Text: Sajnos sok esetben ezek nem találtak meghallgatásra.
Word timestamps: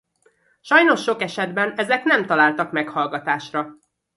Sajnos 0.61 1.03
sok 1.03 1.21
esetben 1.21 1.73
ezek 1.75 2.03
nem 2.03 2.25
találtak 2.25 2.71
meghallgatásra. 2.71 3.73